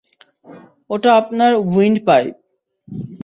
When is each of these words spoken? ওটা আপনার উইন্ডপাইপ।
ওটা 0.89 1.09
আপনার 1.15 1.51
উইন্ডপাইপ। 1.67 2.33